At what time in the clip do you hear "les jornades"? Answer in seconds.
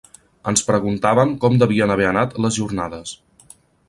2.47-3.13